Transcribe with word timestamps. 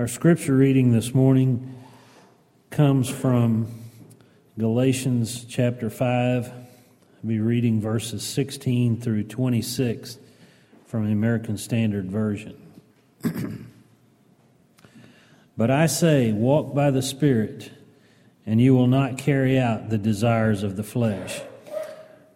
Our 0.00 0.08
scripture 0.08 0.56
reading 0.56 0.92
this 0.92 1.12
morning 1.12 1.74
comes 2.70 3.10
from 3.10 3.66
Galatians 4.58 5.44
chapter 5.44 5.90
5. 5.90 6.48
I'll 6.48 6.54
be 7.22 7.38
reading 7.38 7.82
verses 7.82 8.22
16 8.22 8.98
through 8.98 9.24
26 9.24 10.16
from 10.86 11.04
the 11.04 11.12
American 11.12 11.58
Standard 11.58 12.10
Version. 12.10 12.56
but 15.58 15.70
I 15.70 15.84
say, 15.84 16.32
walk 16.32 16.74
by 16.74 16.90
the 16.90 17.02
Spirit, 17.02 17.70
and 18.46 18.58
you 18.58 18.74
will 18.74 18.86
not 18.86 19.18
carry 19.18 19.58
out 19.58 19.90
the 19.90 19.98
desires 19.98 20.62
of 20.62 20.76
the 20.76 20.82
flesh. 20.82 21.42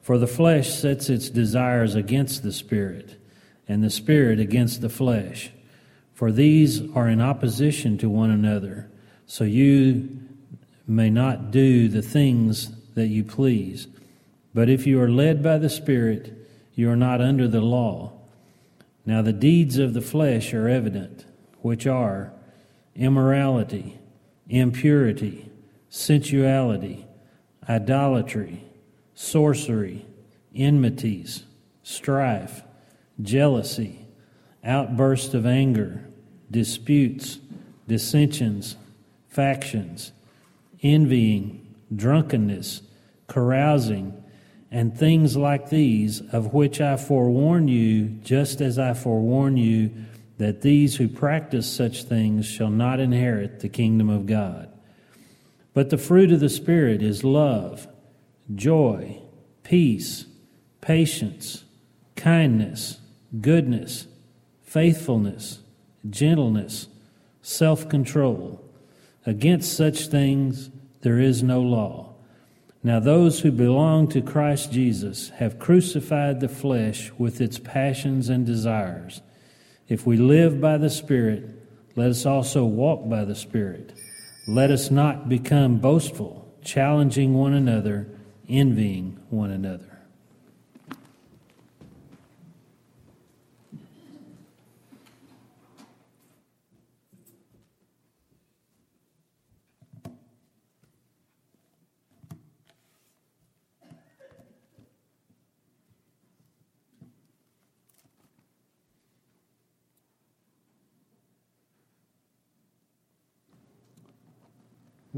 For 0.03 0.19
the 0.19 0.27
flesh 0.27 0.69
sets 0.69 1.09
its 1.09 1.31
desires 1.31 1.95
against 1.95 2.43
the 2.43 2.53
Spirit, 2.53 3.19
and 3.67 3.83
the 3.83 3.89
Spirit 3.89 4.39
against 4.39 4.83
the 4.83 4.91
flesh. 4.91 5.51
For 6.15 6.33
these 6.33 6.81
are 6.95 7.09
in 7.09 7.21
opposition 7.21 7.99
to 7.99 8.09
one 8.09 8.31
another, 8.31 8.91
so 9.27 9.45
you 9.45 10.21
may 10.86 11.11
not 11.11 11.50
do 11.50 11.89
the 11.89 12.03
things 12.03 12.71
that 12.95 13.09
you 13.09 13.25
please. 13.25 13.89
But 14.55 14.69
if 14.69 14.86
you 14.86 15.00
are 15.00 15.11
led 15.11 15.43
by 15.43 15.58
the 15.58 15.69
Spirit, 15.69 16.32
you 16.75 16.91
are 16.91 16.96
not 16.96 17.21
under 17.21 17.49
the 17.49 17.61
law. 17.61 18.13
Now 19.05 19.22
the 19.22 19.32
deeds 19.32 19.79
of 19.79 19.93
the 19.93 20.00
flesh 20.00 20.55
are 20.55 20.69
evident, 20.69 21.25
which 21.61 21.86
are 21.86 22.33
immorality, 22.94 23.99
impurity, 24.49 25.50
sensuality, 25.91 27.07
idolatry 27.69 28.64
sorcery, 29.14 30.05
enmities, 30.55 31.44
strife, 31.83 32.62
jealousy, 33.22 34.03
outbursts 34.64 35.34
of 35.34 35.47
anger, 35.47 36.05
disputes, 36.50 37.39
dissensions, 37.86 38.77
factions, 39.28 40.12
envying, 40.83 41.75
drunkenness, 41.94 42.83
carousing, 43.27 44.22
and 44.70 44.97
things 44.97 45.36
like 45.36 45.70
these, 45.70 46.20
of 46.33 46.53
which 46.53 46.80
I 46.80 46.97
forewarn 46.97 47.69
you, 47.69 48.06
just 48.06 48.61
as 48.61 48.78
I 48.78 48.94
forewarn 48.94 49.56
you, 49.56 49.92
that 50.38 50.62
these 50.62 50.97
who 50.97 51.08
practice 51.08 51.70
such 51.70 52.05
things 52.05 52.44
shall 52.47 52.70
not 52.70 52.98
inherit 52.98 53.60
the 53.60 53.69
kingdom 53.69 54.10
of 54.10 54.27
God. 54.27 54.69
But 55.75 55.91
the 55.91 55.98
fruit 55.98 56.33
of 56.33 56.41
the 56.41 56.48
Spirit 56.48 57.03
is 57.03 57.25
love 57.25 57.86
joy, 58.55 59.22
peace, 59.62 60.27
patience, 60.81 61.64
kindness, 62.16 63.00
goodness, 63.41 64.06
faithfulness, 64.75 65.61
gentleness, 66.11 66.89
self 67.42 67.89
control. 67.89 68.61
Against 69.25 69.77
such 69.77 70.08
things 70.08 70.69
there 71.03 71.20
is 71.20 71.44
no 71.44 71.61
law. 71.61 72.12
Now, 72.83 72.98
those 72.98 73.41
who 73.41 73.53
belong 73.53 74.08
to 74.08 74.20
Christ 74.20 74.72
Jesus 74.72 75.28
have 75.36 75.61
crucified 75.61 76.41
the 76.41 76.48
flesh 76.48 77.12
with 77.16 77.41
its 77.41 77.58
passions 77.61 78.28
and 78.28 78.44
desires. 78.44 79.22
If 79.89 80.06
we 80.06 80.16
live 80.16 80.61
by 80.61 80.77
the 80.78 80.91
Spirit, 80.91 81.44
let 81.94 82.11
us 82.11 82.27
also 82.27 82.64
walk 82.64 83.09
by 83.09 83.25
the 83.25 83.36
Spirit. 83.36 83.92
Let 84.48 84.72
us 84.72 84.91
not 84.91 85.28
become 85.28 85.78
boastful, 85.78 86.53
challenging 86.64 87.33
one 87.33 87.55
another 87.55 88.09
envying 88.48 89.20
one 89.31 89.53
another. 89.53 89.94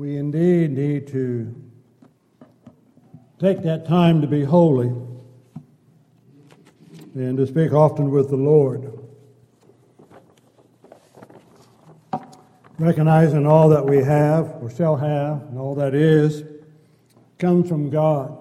We 0.06 0.18
indeed 0.18 0.70
need 0.70 1.08
to 1.08 1.52
take 3.40 3.64
that 3.64 3.88
time 3.88 4.20
to 4.20 4.28
be 4.28 4.44
holy 4.44 4.86
and 7.16 7.36
to 7.36 7.44
speak 7.44 7.72
often 7.72 8.12
with 8.12 8.30
the 8.30 8.36
Lord. 8.36 8.88
Recognizing 12.78 13.48
all 13.48 13.68
that 13.70 13.84
we 13.84 13.96
have 13.96 14.54
or 14.62 14.70
shall 14.70 14.94
have 14.94 15.42
and 15.48 15.58
all 15.58 15.74
that 15.74 15.92
is 15.92 16.44
comes 17.40 17.68
from 17.68 17.90
God. 17.90 18.38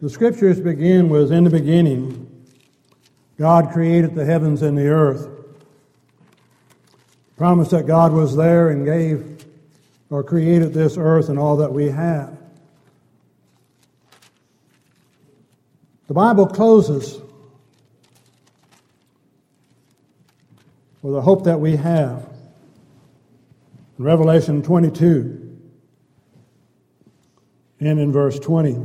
The 0.00 0.08
scriptures 0.08 0.60
begin 0.60 1.10
with 1.10 1.30
In 1.30 1.44
the 1.44 1.50
beginning, 1.50 2.46
God 3.36 3.70
created 3.70 4.14
the 4.14 4.24
heavens 4.24 4.62
and 4.62 4.78
the 4.78 4.88
earth. 4.88 5.35
Promised 7.36 7.70
that 7.72 7.86
God 7.86 8.12
was 8.12 8.34
there 8.34 8.70
and 8.70 8.84
gave 8.84 9.44
or 10.10 10.22
created 10.22 10.72
this 10.72 10.96
earth 10.96 11.28
and 11.28 11.38
all 11.38 11.56
that 11.58 11.72
we 11.72 11.90
have. 11.90 12.36
The 16.06 16.14
Bible 16.14 16.46
closes 16.46 17.20
with 21.02 21.14
the 21.14 21.20
hope 21.20 21.44
that 21.44 21.60
we 21.60 21.76
have. 21.76 22.28
In 23.98 24.04
Revelation 24.04 24.62
22 24.62 25.58
and 27.80 28.00
in 28.00 28.12
verse 28.12 28.38
20. 28.38 28.84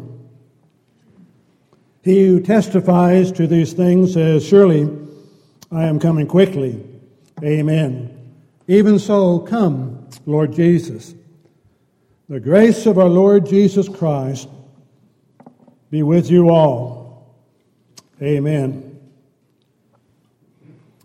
He 2.04 2.28
who 2.28 2.40
testifies 2.40 3.32
to 3.34 3.46
these 3.46 3.74
things 3.74 4.14
says, 4.14 4.46
Surely 4.46 4.90
I 5.72 5.84
am 5.84 6.00
coming 6.00 6.28
quickly. 6.28 6.84
Amen. 7.44 8.21
Even 8.72 9.00
so, 9.00 9.40
come, 9.40 10.08
Lord 10.26 10.54
Jesus. 10.54 11.14
The 12.30 12.40
grace 12.40 12.86
of 12.86 12.98
our 12.98 13.10
Lord 13.10 13.46
Jesus 13.46 13.90
Christ 13.90 14.48
be 15.90 16.04
with 16.04 16.32
you 16.32 16.50
all. 16.50 17.36
Amen. 18.22 18.98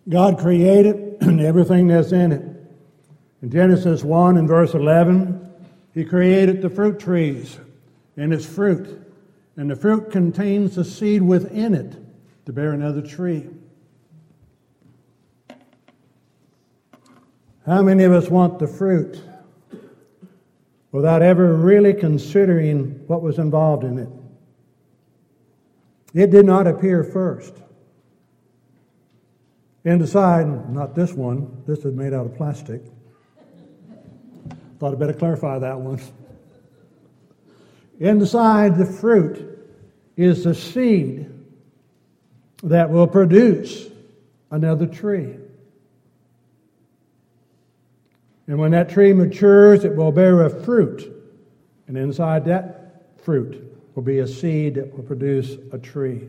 God 0.08 0.38
created 0.38 1.16
everything 1.40 1.88
that's 1.88 2.12
in 2.12 2.30
it. 2.30 2.42
In 3.42 3.50
Genesis 3.50 4.04
1 4.04 4.36
and 4.36 4.46
verse 4.46 4.72
11, 4.74 5.52
He 5.92 6.04
created 6.04 6.62
the 6.62 6.70
fruit 6.70 7.00
trees 7.00 7.58
and 8.16 8.32
its 8.32 8.46
fruit, 8.46 9.12
and 9.56 9.68
the 9.68 9.74
fruit 9.74 10.12
contains 10.12 10.76
the 10.76 10.84
seed 10.84 11.20
within 11.20 11.74
it 11.74 11.96
to 12.44 12.52
bear 12.52 12.70
another 12.70 13.02
tree. 13.02 13.48
How 17.66 17.82
many 17.82 18.04
of 18.04 18.12
us 18.12 18.30
want 18.30 18.60
the 18.60 18.68
fruit 18.68 19.20
without 20.92 21.20
ever 21.20 21.52
really 21.52 21.92
considering 21.92 23.02
what 23.08 23.22
was 23.22 23.40
involved 23.40 23.82
in 23.82 23.98
it? 23.98 24.08
It 26.14 26.30
did 26.30 26.46
not 26.46 26.68
appear 26.68 27.02
first. 27.02 27.52
Decide, 29.84 30.70
not 30.72 30.94
this 30.94 31.12
one, 31.12 31.62
this 31.66 31.80
is 31.80 31.94
made 31.94 32.12
out 32.12 32.26
of 32.26 32.36
plastic. 32.36 32.82
Thought 34.78 34.92
I'd 34.92 34.98
better 34.98 35.12
clarify 35.12 35.58
that 35.58 35.78
one. 35.78 36.00
Inside 37.98 38.78
the 38.78 38.86
fruit 38.86 39.58
is 40.16 40.44
the 40.44 40.54
seed 40.54 41.32
that 42.62 42.90
will 42.90 43.06
produce 43.06 43.88
another 44.50 44.86
tree. 44.86 45.36
And 48.46 48.58
when 48.58 48.70
that 48.72 48.88
tree 48.88 49.12
matures, 49.12 49.84
it 49.84 49.96
will 49.96 50.12
bear 50.12 50.42
a 50.42 50.50
fruit. 50.50 51.12
And 51.88 51.96
inside 51.96 52.44
that 52.44 53.02
fruit 53.24 53.62
will 53.94 54.02
be 54.02 54.20
a 54.20 54.26
seed 54.26 54.76
that 54.76 54.94
will 54.96 55.02
produce 55.02 55.56
a 55.72 55.78
tree. 55.78 56.28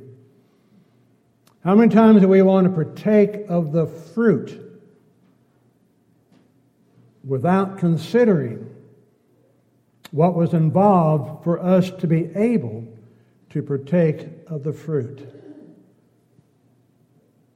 How 1.64 1.76
many 1.76 1.94
times 1.94 2.22
do 2.22 2.28
we 2.28 2.42
want 2.42 2.66
to 2.66 2.74
partake 2.74 3.46
of 3.50 3.72
the 3.72 3.86
fruit 3.86 4.64
without 7.24 7.78
considering 7.78 8.74
what 10.12 10.34
was 10.34 10.54
involved 10.54 11.44
for 11.44 11.60
us 11.60 11.92
to 11.92 12.08
be 12.08 12.32
able 12.36 12.88
to 13.50 13.62
partake 13.62 14.28
of 14.48 14.64
the 14.64 14.74
fruit? 14.74 15.34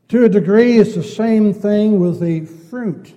To 0.09 0.25
a 0.25 0.29
degree, 0.29 0.77
it's 0.77 0.95
the 0.95 1.03
same 1.03 1.53
thing 1.53 1.99
with 1.99 2.19
the 2.19 2.41
fruit 2.41 3.13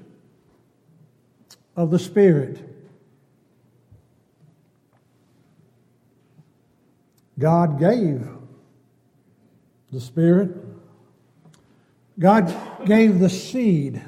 of 1.76 1.90
the 1.90 1.98
Spirit. 1.98 2.60
God 7.38 7.78
gave 7.78 8.26
the 9.90 10.00
Spirit, 10.00 10.50
God 12.18 12.54
gave 12.84 13.18
the 13.18 13.30
seed, 13.30 14.02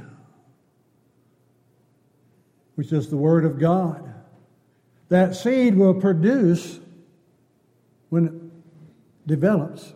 which 2.77 2.93
is 2.93 3.09
the 3.09 3.17
Word 3.17 3.45
of 3.45 3.59
God. 3.59 4.15
That 5.09 5.35
seed 5.35 5.77
will 5.77 5.95
produce 5.95 6.81
when 8.11 8.27
it 8.27 8.33
develops 9.29 9.93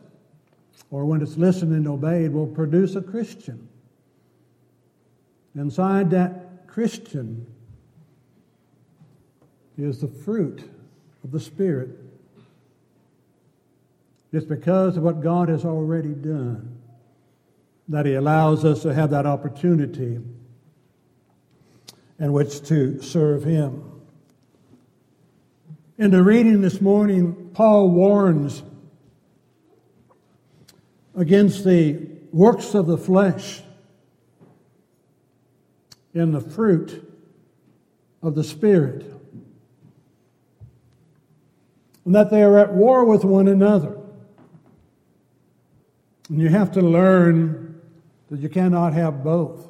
or 0.90 1.04
when 1.04 1.22
it's 1.22 1.36
listened 1.36 1.72
and 1.72 1.86
obeyed, 1.86 2.32
will 2.32 2.46
produce 2.46 2.96
a 2.96 3.00
Christian. 3.00 3.68
Inside 5.54 6.10
that 6.10 6.66
Christian 6.66 7.46
is 9.82 10.00
the 10.00 10.08
fruit 10.08 10.62
of 11.24 11.30
the 11.30 11.40
Spirit. 11.40 11.90
It's 14.32 14.46
because 14.46 14.96
of 14.96 15.02
what 15.02 15.20
God 15.20 15.48
has 15.48 15.64
already 15.64 16.14
done 16.14 16.80
that 17.88 18.06
He 18.06 18.14
allows 18.14 18.64
us 18.64 18.82
to 18.82 18.94
have 18.94 19.10
that 19.10 19.26
opportunity 19.26 20.20
in 22.18 22.32
which 22.32 22.62
to 22.68 23.02
serve 23.02 23.42
Him. 23.42 23.84
In 25.98 26.10
the 26.10 26.22
reading 26.22 26.60
this 26.60 26.80
morning, 26.80 27.50
Paul 27.52 27.90
warns 27.90 28.62
against 31.14 31.64
the 31.64 32.08
works 32.32 32.74
of 32.74 32.86
the 32.86 32.96
flesh 32.96 33.62
in 36.14 36.32
the 36.32 36.40
fruit 36.40 37.06
of 38.22 38.34
the 38.34 38.44
Spirit, 38.44 39.04
and 42.10 42.16
that 42.16 42.28
they 42.28 42.42
are 42.42 42.58
at 42.58 42.72
war 42.72 43.04
with 43.04 43.22
one 43.22 43.46
another. 43.46 43.96
And 46.28 46.40
you 46.40 46.48
have 46.48 46.72
to 46.72 46.80
learn 46.80 47.80
that 48.30 48.40
you 48.40 48.48
cannot 48.48 48.94
have 48.94 49.22
both. 49.22 49.68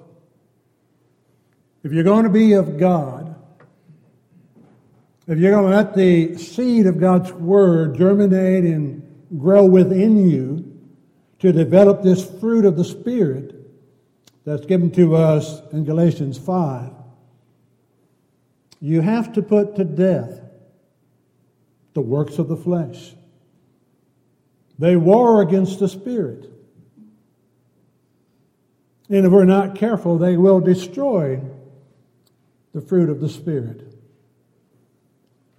If 1.85 1.93
you're 1.93 2.03
going 2.03 2.25
to 2.25 2.31
be 2.31 2.55
of 2.55 2.79
God, 2.79 3.35
if 5.27 5.39
you're 5.39 5.51
going 5.51 5.71
to 5.71 5.77
let 5.77 5.95
the 5.95 6.39
seed 6.39 6.87
of 6.87 6.99
God's 6.99 7.31
Word 7.31 7.99
germinate 7.99 8.65
and 8.65 9.03
grow 9.37 9.67
within 9.67 10.27
you 10.27 10.81
to 11.41 11.53
develop 11.53 12.03
this 12.03 12.25
fruit 12.41 12.65
of 12.65 12.75
the 12.75 12.87
Spirit 12.87 13.55
that's 14.47 14.65
given 14.65 14.91
to 14.93 15.15
us 15.15 15.61
in 15.73 15.85
Galatians 15.85 16.39
5, 16.39 16.91
you 18.81 19.03
have 19.03 19.31
to 19.35 19.43
put 19.43 19.77
to 19.77 19.85
death 19.85 20.41
the 22.01 22.07
works 22.07 22.39
of 22.39 22.49
the 22.49 22.57
flesh. 22.57 23.13
They 24.79 24.97
war 24.97 25.43
against 25.43 25.81
the 25.81 25.89
Spirit. 25.89 26.47
And 29.11 29.27
if 29.27 29.31
we're 29.31 29.45
not 29.45 29.75
careful, 29.75 30.17
they 30.17 30.39
will 30.39 30.61
destroy 30.61 31.43
the 32.73 32.81
fruit 32.81 33.11
of 33.11 33.21
the 33.21 33.29
Spirit. 33.29 33.95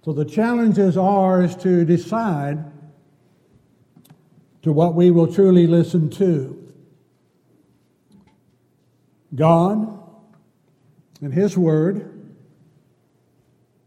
So 0.04 0.12
the 0.12 0.24
challenge 0.24 0.78
is 0.78 0.96
ours 0.96 1.54
to 1.58 1.84
decide 1.84 2.64
to 4.62 4.72
what 4.72 4.96
we 4.96 5.12
will 5.12 5.32
truly 5.32 5.68
listen 5.68 6.10
to. 6.10 6.58
God 9.32 9.96
and 11.20 11.32
His 11.32 11.56
Word, 11.56 12.08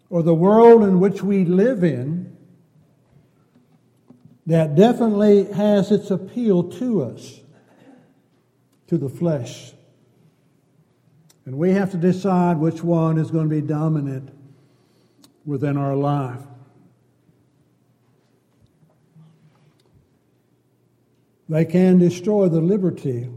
or 0.09 0.23
the 0.23 0.33
world 0.33 0.83
in 0.83 1.01
which 1.01 1.21
we 1.21 1.43
live 1.43 1.83
in, 1.83 2.14
that 4.45 4.75
definitely 4.75 5.51
has 5.53 5.92
its 5.92 6.12
appeal 6.12 6.63
to 6.63 7.03
us, 7.03 7.39
to 8.88 8.97
the 8.97 9.09
flesh. 9.09 9.74
And 11.45 11.57
we 11.57 11.71
have 11.71 11.92
to 11.92 11.97
decide 11.97 12.57
which 12.57 12.83
one 12.83 13.18
is 13.18 13.31
going 13.31 13.50
to 13.50 13.56
be 13.56 13.62
dominant 13.62 14.30
within 15.45 15.77
our 15.77 15.95
life. 15.95 16.42
They 21.48 21.65
can 21.65 22.00
destroy 22.00 22.50
the 22.50 22.62
liberty 22.62 23.30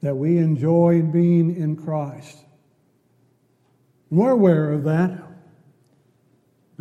that 0.00 0.16
we 0.16 0.38
enjoy 0.38 0.94
in 0.96 1.10
being 1.10 1.56
in 1.56 1.76
Christ. 1.76 2.38
We're 4.10 4.30
aware 4.30 4.72
of 4.72 4.84
that. 4.84 5.21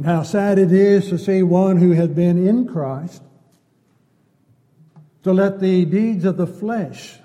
And 0.02 0.10
how 0.10 0.24
sad 0.24 0.58
it 0.58 0.72
is 0.72 1.10
to 1.10 1.20
see 1.20 1.44
one 1.44 1.78
who 1.78 1.92
has 1.92 2.10
been 2.10 2.48
in 2.48 2.68
Christ 2.68 3.22
to 5.22 5.32
let 5.32 5.60
the 5.60 5.86
deeds 5.86 6.26
of 6.26 6.38
the 6.38 6.48
flesh 6.48 7.20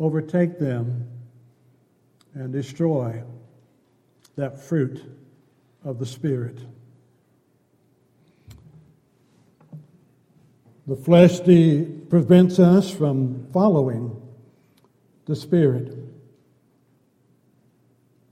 overtake 0.00 0.58
them 0.58 1.06
and 2.32 2.50
destroy 2.50 3.22
that 4.36 4.58
fruit 4.58 5.04
of 5.84 5.98
the 5.98 6.06
Spirit. 6.06 6.56
The 10.86 10.96
flesh 10.96 11.40
de- 11.40 11.84
prevents 12.08 12.58
us 12.58 12.90
from 12.90 13.48
following 13.52 14.18
the 15.26 15.36
Spirit 15.36 15.94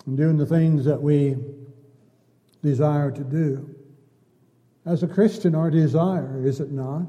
and 0.06 0.17
doing 0.17 0.38
the 0.38 0.47
things 0.47 0.87
that 0.87 1.03
we 1.03 1.37
desire 2.62 3.11
to 3.11 3.25
do. 3.25 3.75
As 4.85 5.03
a 5.03 5.06
Christian, 5.06 5.55
our 5.55 5.70
desire, 5.70 6.44
is 6.44 6.61
it 6.61 6.73
not, 6.73 7.06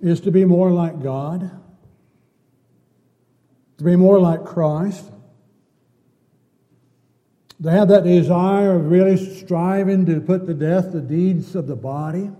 is 0.00 0.20
to 0.20 0.30
be 0.30 0.44
more 0.44 0.70
like 0.70 1.02
God, 1.02 1.50
to 3.78 3.84
be 3.84 3.96
more 3.96 4.18
like 4.18 4.44
Christ, 4.44 5.10
to 7.62 7.70
have 7.70 7.88
that 7.88 8.04
desire 8.04 8.74
of 8.74 8.90
really 8.90 9.16
striving 9.36 10.04
to 10.06 10.20
put 10.20 10.46
to 10.46 10.54
death 10.54 10.92
the 10.92 11.00
deeds 11.00 11.54
of 11.54 11.68
the 11.68 11.76
body 11.76 12.30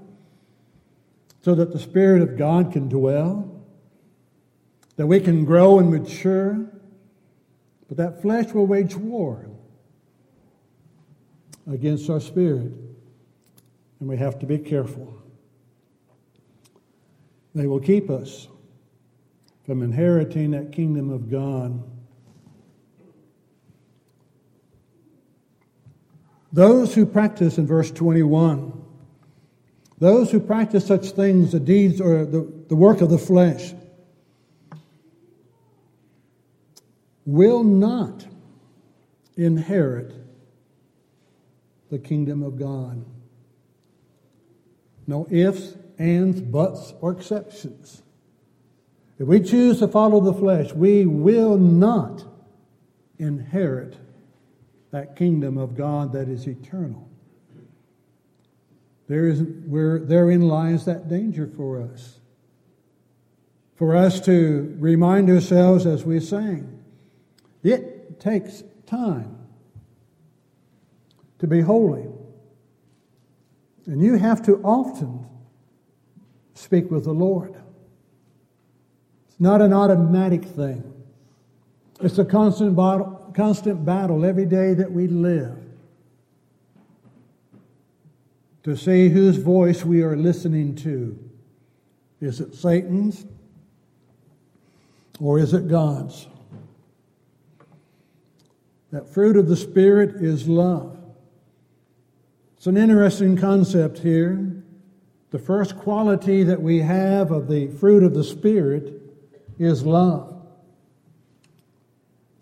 so 1.43 1.55
that 1.55 1.73
the 1.73 1.79
Spirit 1.79 2.23
of 2.23 2.37
God 2.37 2.73
can 2.73 2.89
dwell, 2.89 3.65
that 4.97 5.07
we 5.07 5.21
can 5.21 5.45
grow 5.45 5.79
and 5.79 5.91
mature. 5.91 6.69
But 7.89 7.97
that 7.99 8.21
flesh 8.21 8.53
will 8.53 8.67
wage 8.67 8.97
war 8.97 9.52
against 11.71 12.09
our 12.11 12.21
spirit, 12.21 12.73
and 14.01 14.09
we 14.09 14.17
have 14.17 14.39
to 14.41 14.47
be 14.47 14.59
careful. 14.59 15.17
They 17.55 17.67
will 17.67 17.81
keep 17.81 18.11
us 18.11 18.49
from 19.65 19.83
inheriting 19.83 20.53
that 20.53 20.73
kingdom 20.73 21.11
of 21.11 21.31
God. 21.31 21.83
Those 26.53 26.95
who 26.95 27.07
practice 27.07 27.59
in 27.59 27.67
verse 27.67 27.91
21 27.91 28.83
those 30.03 30.33
who 30.33 30.41
practice 30.41 30.85
such 30.85 31.13
things, 31.13 31.53
the 31.53 31.61
deeds 31.61 32.01
or 32.01 32.25
the, 32.25 32.53
the 32.67 32.75
work 32.75 33.03
of 33.03 33.09
the 33.09 33.19
flesh, 33.19 33.73
will 37.25 37.63
not 37.63 38.27
inherit 39.37 40.13
the 41.93 41.99
kingdom 41.99 42.43
of 42.43 42.59
God. 42.59 43.05
No 45.07 45.29
ifs, 45.31 45.77
ands, 45.99 46.41
buts, 46.41 46.95
or 47.03 47.13
exceptions. 47.13 48.03
If 49.19 49.29
we 49.29 49.41
choose 49.41 49.81
to 49.81 49.89
follow 49.89 50.19
the 50.21 50.33
flesh, 50.33 50.73
we 50.73 51.05
will 51.05 51.59
not 51.59 52.25
inherit 53.19 53.99
that 54.91 55.17
kingdom 55.17 55.59
of 55.59 55.77
God 55.77 56.15
that 56.15 56.31
is 56.31 56.47
eternal. 56.47 57.11
There 59.07 59.29
is, 59.29 59.43
where, 59.43 59.99
therein 59.99 60.49
lies 60.49 60.87
that 60.87 61.11
danger 61.11 61.47
for 61.47 61.83
us. 61.83 62.21
For 63.75 63.95
us 63.95 64.19
to 64.23 64.75
remind 64.79 65.29
ourselves 65.29 65.85
as 65.85 66.05
we 66.05 66.21
sang, 66.21 66.83
it 67.63 68.19
takes 68.19 68.63
time 68.87 69.42
to 71.43 71.49
be 71.49 71.61
holy. 71.61 72.07
And 73.87 74.01
you 74.01 74.15
have 74.15 74.47
to 74.47 74.63
often 74.63 75.27
speak 76.55 76.89
with 76.89 77.03
the 77.03 77.13
Lord. 77.13 77.57
It's 79.27 79.41
not 79.41 79.61
an 79.61 79.73
automatic 79.73 80.45
thing. 80.45 80.85
It's 82.01 82.17
a 82.19 82.25
constant 82.25 82.77
battle, 82.77 83.33
constant 83.35 83.85
battle 83.85 84.25
every 84.25 84.47
day 84.47 84.75
that 84.75 84.93
we 84.93 85.09
live 85.09 85.59
to 88.63 88.77
see 88.77 89.09
whose 89.09 89.37
voice 89.37 89.85
we 89.85 90.01
are 90.03 90.17
listening 90.17 90.77
to. 90.77 91.19
Is 92.21 92.41
it 92.41 92.55
Satan's 92.55 93.27
or 95.19 95.41
is 95.41 95.55
it 95.55 95.67
God's? 95.67 96.29
That 98.93 99.13
fruit 99.13 99.37
of 99.37 99.49
the 99.49 99.57
Spirit 99.57 100.23
is 100.23 100.47
love. 100.47 101.02
It's 102.63 102.69
an 102.69 102.77
interesting 102.77 103.37
concept 103.37 103.99
here. 103.99 104.63
the 105.31 105.39
first 105.41 105.77
quality 105.77 106.45
that 106.45 106.63
we 106.63 106.79
have 106.79 107.33
of 107.33 107.49
the 107.49 107.67
fruit 107.67 108.05
of 108.05 108.15
the 108.15 108.23
Spirit 108.23 109.03
is 109.59 109.85
love. 109.85 110.41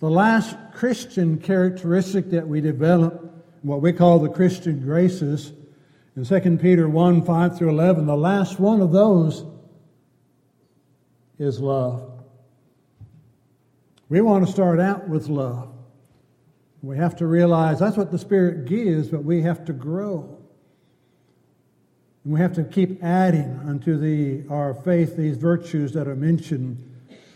The 0.00 0.10
last 0.10 0.58
Christian 0.74 1.38
characteristic 1.38 2.28
that 2.32 2.46
we 2.46 2.60
develop, 2.60 3.32
what 3.62 3.80
we 3.80 3.94
call 3.94 4.18
the 4.18 4.28
Christian 4.28 4.82
graces, 4.82 5.54
in 6.14 6.26
2 6.26 6.58
Peter 6.58 6.86
1 6.86 7.24
5 7.24 7.56
through 7.56 7.70
11, 7.70 8.04
the 8.04 8.14
last 8.14 8.60
one 8.60 8.82
of 8.82 8.92
those 8.92 9.46
is 11.38 11.60
love. 11.60 12.22
We 14.10 14.20
want 14.20 14.44
to 14.44 14.52
start 14.52 14.80
out 14.80 15.08
with 15.08 15.28
love. 15.28 15.79
We 16.82 16.96
have 16.96 17.16
to 17.16 17.26
realize 17.26 17.78
that's 17.78 17.96
what 17.96 18.10
the 18.10 18.18
Spirit 18.18 18.64
gives, 18.64 19.08
but 19.08 19.24
we 19.24 19.42
have 19.42 19.64
to 19.66 19.72
grow. 19.72 20.38
And 22.24 22.32
we 22.32 22.40
have 22.40 22.54
to 22.54 22.64
keep 22.64 23.02
adding 23.02 23.60
unto 23.66 23.98
the, 23.98 24.48
our 24.52 24.74
faith 24.74 25.16
these 25.16 25.36
virtues 25.36 25.92
that 25.92 26.08
are 26.08 26.16
mentioned 26.16 26.86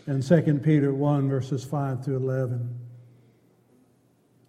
in 0.07 0.21
2 0.21 0.61
Peter 0.63 0.93
1, 0.93 1.29
verses 1.29 1.63
5 1.63 2.03
through 2.03 2.17
11. 2.17 2.79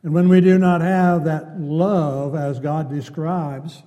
And 0.02 0.14
when 0.14 0.28
we 0.28 0.40
do 0.40 0.58
not 0.58 0.82
have 0.82 1.24
that 1.24 1.60
love 1.60 2.34
as 2.34 2.60
God 2.60 2.88
describes, 2.88 3.82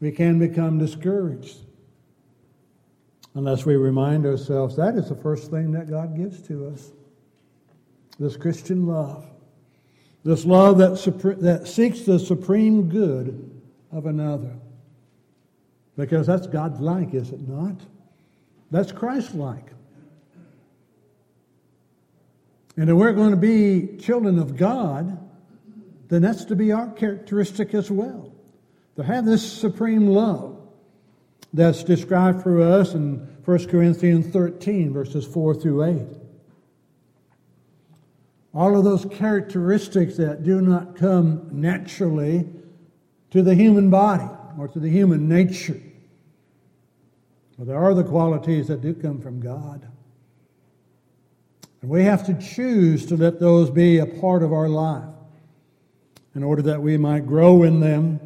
we 0.00 0.12
can 0.12 0.38
become 0.38 0.78
discouraged. 0.78 1.58
Unless 3.34 3.64
we 3.64 3.74
remind 3.74 4.26
ourselves 4.26 4.76
that 4.76 4.96
is 4.96 5.08
the 5.08 5.16
first 5.16 5.50
thing 5.50 5.72
that 5.72 5.88
God 5.88 6.16
gives 6.16 6.42
to 6.42 6.66
us 6.66 6.92
this 8.18 8.36
Christian 8.36 8.86
love. 8.86 9.24
This 10.24 10.46
love 10.46 10.78
that, 10.78 11.36
that 11.40 11.68
seeks 11.68 12.00
the 12.00 12.18
supreme 12.18 12.88
good 12.88 13.60
of 13.92 14.06
another. 14.06 14.56
Because 15.96 16.26
that's 16.26 16.46
God 16.46 16.80
like, 16.80 17.14
is 17.14 17.30
it 17.30 17.46
not? 17.46 17.76
That's 18.70 18.90
Christ 18.90 19.34
like. 19.34 19.66
And 22.76 22.90
if 22.90 22.96
we're 22.96 23.12
going 23.12 23.30
to 23.30 23.36
be 23.36 23.98
children 23.98 24.38
of 24.38 24.56
God, 24.56 25.18
then 26.08 26.22
that's 26.22 26.46
to 26.46 26.56
be 26.56 26.72
our 26.72 26.90
characteristic 26.92 27.74
as 27.74 27.90
well. 27.90 28.32
To 28.96 29.04
have 29.04 29.24
this 29.24 29.50
supreme 29.50 30.08
love 30.08 30.58
that's 31.52 31.84
described 31.84 32.42
for 32.42 32.60
us 32.60 32.94
in 32.94 33.16
1 33.44 33.68
Corinthians 33.68 34.26
13, 34.32 34.92
verses 34.92 35.24
4 35.24 35.54
through 35.54 35.84
8. 35.84 36.23
All 38.54 38.76
of 38.76 38.84
those 38.84 39.04
characteristics 39.06 40.16
that 40.16 40.44
do 40.44 40.60
not 40.60 40.96
come 40.96 41.48
naturally 41.50 42.48
to 43.30 43.42
the 43.42 43.54
human 43.54 43.90
body 43.90 44.28
or 44.56 44.68
to 44.68 44.78
the 44.78 44.88
human 44.88 45.28
nature. 45.28 45.80
But 47.58 47.66
there 47.66 47.78
are 47.78 47.94
the 47.94 48.04
qualities 48.04 48.68
that 48.68 48.80
do 48.80 48.94
come 48.94 49.20
from 49.20 49.40
God. 49.40 49.86
And 51.82 51.90
we 51.90 52.04
have 52.04 52.24
to 52.26 52.34
choose 52.34 53.04
to 53.06 53.16
let 53.16 53.40
those 53.40 53.70
be 53.70 53.98
a 53.98 54.06
part 54.06 54.42
of 54.42 54.52
our 54.52 54.68
life 54.68 55.04
in 56.34 56.42
order 56.42 56.62
that 56.62 56.80
we 56.80 56.96
might 56.96 57.26
grow 57.26 57.62
in 57.62 57.80
them 57.80 58.20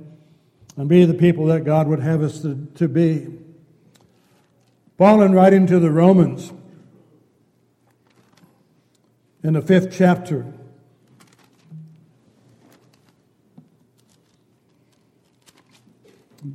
and 0.76 0.88
be 0.88 1.04
the 1.04 1.14
people 1.14 1.47
that 1.47 1.64
God 1.64 1.88
would 1.88 2.00
have 2.00 2.23
us 2.23 2.42
to, 2.42 2.68
to 2.76 2.87
be. 2.87 3.26
Paul, 4.97 5.23
in 5.23 5.32
writing 5.32 5.66
to 5.66 5.78
the 5.78 5.90
Romans 5.90 6.52
in 9.42 9.52
the 9.52 9.62
fifth 9.62 9.97
chapter, 9.97 10.45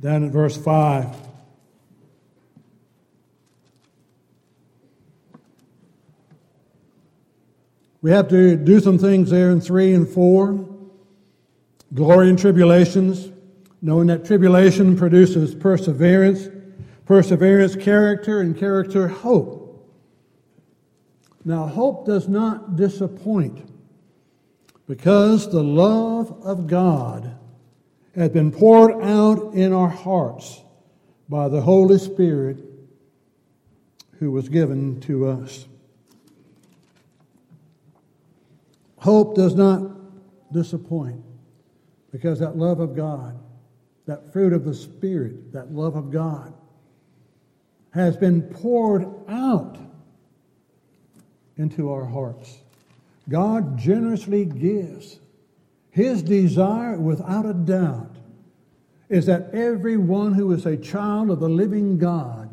down 0.00 0.24
at 0.24 0.30
verse 0.32 0.56
5. 0.56 1.16
We 8.02 8.10
have 8.10 8.28
to 8.28 8.56
do 8.56 8.80
some 8.80 8.98
things 8.98 9.30
there 9.30 9.50
in 9.50 9.62
3 9.62 9.94
and 9.94 10.06
4. 10.06 10.68
Glory 11.94 12.28
in 12.28 12.36
tribulations, 12.36 13.32
knowing 13.80 14.08
that 14.08 14.26
tribulation 14.26 14.94
produces 14.94 15.54
perseverance, 15.54 16.48
perseverance, 17.06 17.76
character, 17.76 18.40
and 18.40 18.58
character, 18.58 19.08
hope. 19.08 19.63
Now, 21.44 21.66
hope 21.66 22.06
does 22.06 22.28
not 22.28 22.76
disappoint 22.76 23.70
because 24.86 25.50
the 25.50 25.62
love 25.62 26.42
of 26.42 26.66
God 26.66 27.36
has 28.14 28.30
been 28.30 28.50
poured 28.50 29.02
out 29.02 29.54
in 29.54 29.72
our 29.72 29.88
hearts 29.88 30.62
by 31.28 31.48
the 31.48 31.60
Holy 31.60 31.98
Spirit 31.98 32.58
who 34.18 34.30
was 34.30 34.48
given 34.48 35.00
to 35.02 35.26
us. 35.26 35.66
Hope 38.98 39.34
does 39.34 39.54
not 39.54 39.82
disappoint 40.52 41.22
because 42.10 42.38
that 42.38 42.56
love 42.56 42.80
of 42.80 42.94
God, 42.94 43.38
that 44.06 44.32
fruit 44.32 44.52
of 44.52 44.64
the 44.64 44.74
Spirit, 44.74 45.52
that 45.52 45.72
love 45.72 45.96
of 45.96 46.10
God, 46.10 46.54
has 47.90 48.16
been 48.16 48.40
poured 48.42 49.06
out 49.28 49.78
into 51.56 51.90
our 51.90 52.04
hearts. 52.04 52.58
God 53.28 53.78
generously 53.78 54.44
gives. 54.44 55.18
His 55.90 56.22
desire, 56.22 56.98
without 56.98 57.46
a 57.46 57.54
doubt, 57.54 58.16
is 59.08 59.26
that 59.26 59.54
everyone 59.54 60.32
who 60.32 60.52
is 60.52 60.66
a 60.66 60.76
child 60.76 61.30
of 61.30 61.40
the 61.40 61.48
living 61.48 61.98
God 61.98 62.52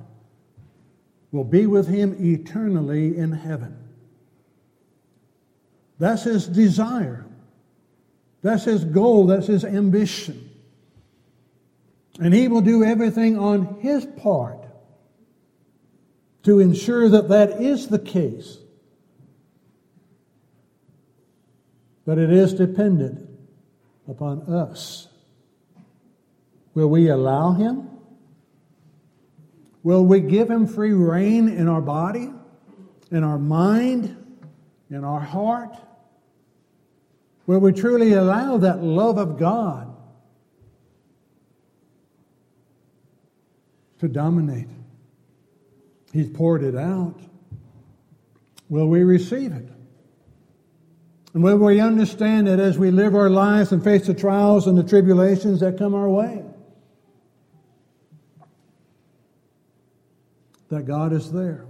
will 1.31 1.43
be 1.43 1.65
with 1.65 1.87
Him 1.87 2.15
eternally 2.19 3.17
in 3.17 3.31
heaven. 3.31 3.81
That's 6.01 6.23
his 6.23 6.47
desire. 6.47 7.23
That's 8.41 8.63
his 8.63 8.83
goal. 8.83 9.27
That's 9.27 9.45
his 9.45 9.63
ambition. 9.63 10.49
And 12.19 12.33
he 12.33 12.47
will 12.47 12.61
do 12.61 12.83
everything 12.83 13.37
on 13.37 13.79
his 13.81 14.07
part 14.17 14.65
to 16.41 16.59
ensure 16.59 17.07
that 17.07 17.29
that 17.29 17.61
is 17.61 17.87
the 17.87 17.99
case. 17.99 18.57
But 22.11 22.19
it 22.19 22.29
is 22.29 22.53
dependent 22.53 23.25
upon 24.05 24.41
us. 24.41 25.07
Will 26.73 26.89
we 26.89 27.07
allow 27.07 27.53
him? 27.53 27.89
Will 29.81 30.03
we 30.03 30.19
give 30.19 30.51
him 30.51 30.67
free 30.67 30.91
rein 30.91 31.47
in 31.47 31.69
our 31.69 31.79
body, 31.79 32.29
in 33.11 33.23
our 33.23 33.39
mind, 33.39 34.17
in 34.89 35.05
our 35.05 35.21
heart? 35.21 35.73
Will 37.47 37.59
we 37.59 37.71
truly 37.71 38.11
allow 38.11 38.57
that 38.57 38.83
love 38.83 39.17
of 39.17 39.39
God 39.39 39.95
to 43.99 44.09
dominate. 44.09 44.67
He's 46.11 46.27
poured 46.27 46.63
it 46.63 46.75
out. 46.75 47.21
Will 48.67 48.89
we 48.89 49.03
receive 49.03 49.53
it? 49.53 49.69
And 51.33 51.43
when 51.43 51.59
we 51.59 51.79
understand 51.79 52.47
that 52.47 52.59
as 52.59 52.77
we 52.77 52.91
live 52.91 53.15
our 53.15 53.29
lives 53.29 53.71
and 53.71 53.83
face 53.83 54.07
the 54.07 54.13
trials 54.13 54.67
and 54.67 54.77
the 54.77 54.83
tribulations 54.83 55.61
that 55.61 55.77
come 55.77 55.93
our 55.93 56.09
way, 56.09 56.43
that 60.69 60.85
God 60.85 61.13
is 61.13 61.31
there? 61.31 61.65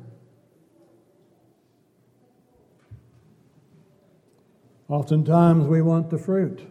Oftentimes 4.90 5.68
we 5.68 5.82
want 5.82 6.10
the 6.10 6.18
fruit 6.18 6.68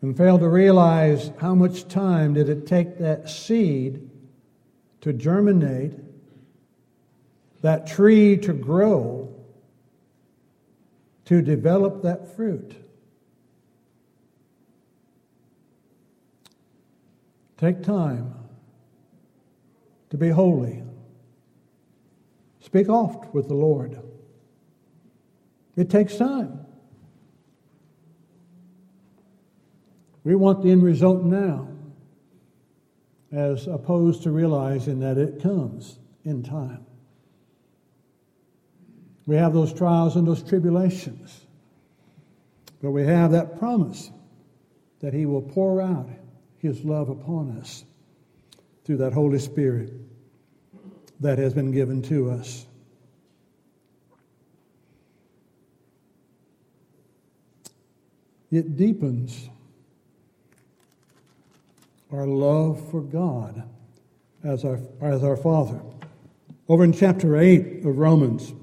and 0.00 0.16
fail 0.16 0.38
to 0.38 0.48
realize 0.48 1.30
how 1.40 1.54
much 1.54 1.88
time 1.88 2.34
did 2.34 2.48
it 2.48 2.66
take 2.66 2.98
that 2.98 3.28
seed 3.28 4.08
to 5.00 5.12
germinate, 5.12 5.92
that 7.62 7.86
tree 7.86 8.36
to 8.36 8.52
grow, 8.52 9.27
to 11.28 11.42
develop 11.42 12.00
that 12.02 12.34
fruit. 12.34 12.74
Take 17.58 17.82
time 17.82 18.32
to 20.08 20.16
be 20.16 20.30
holy. 20.30 20.82
Speak 22.60 22.88
oft 22.88 23.34
with 23.34 23.48
the 23.48 23.54
Lord. 23.54 24.00
It 25.76 25.90
takes 25.90 26.16
time. 26.16 26.64
We 30.24 30.34
want 30.34 30.62
the 30.62 30.70
end 30.70 30.82
result 30.82 31.24
now, 31.24 31.68
as 33.30 33.66
opposed 33.66 34.22
to 34.22 34.30
realizing 34.30 35.00
that 35.00 35.18
it 35.18 35.42
comes 35.42 35.98
in 36.24 36.42
time. 36.42 36.87
We 39.28 39.36
have 39.36 39.52
those 39.52 39.74
trials 39.74 40.16
and 40.16 40.26
those 40.26 40.42
tribulations, 40.42 41.44
but 42.82 42.92
we 42.92 43.04
have 43.04 43.32
that 43.32 43.58
promise 43.58 44.10
that 45.00 45.12
He 45.12 45.26
will 45.26 45.42
pour 45.42 45.82
out 45.82 46.08
His 46.56 46.82
love 46.82 47.10
upon 47.10 47.58
us. 47.58 47.84
through 48.84 48.96
that 48.96 49.12
Holy 49.12 49.38
Spirit 49.38 49.92
that 51.20 51.36
has 51.36 51.52
been 51.52 51.72
given 51.72 52.00
to 52.00 52.30
us. 52.30 52.64
It 58.50 58.78
deepens 58.78 59.50
our 62.10 62.26
love 62.26 62.90
for 62.90 63.02
God 63.02 63.68
as 64.42 64.64
our, 64.64 64.80
as 65.02 65.22
our 65.22 65.36
Father. 65.36 65.82
Over 66.66 66.84
in 66.84 66.94
chapter 66.94 67.36
8 67.36 67.84
of 67.84 67.98
Romans, 67.98 68.54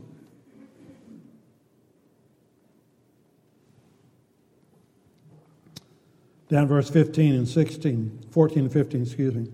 down 6.56 6.68
verse 6.70 6.90
15 6.90 7.36
and 7.36 7.48
16, 7.48 8.28
14 8.32 8.60
and 8.60 8.72
15, 8.72 9.02
excuse 9.02 9.36
me. 9.36 9.48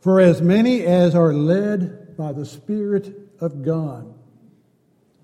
For 0.00 0.20
as 0.20 0.40
many 0.40 0.86
as 0.86 1.16
are 1.16 1.32
led 1.32 2.16
by 2.16 2.32
the 2.32 2.46
Spirit 2.46 3.12
of 3.40 3.64
God, 3.64 4.14